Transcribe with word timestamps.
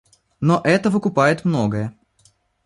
Но 0.39 0.61
это 0.63 0.89
выкупает 0.89 1.45
многое. 1.45 1.93